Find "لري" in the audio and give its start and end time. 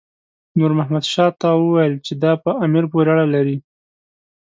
3.35-3.57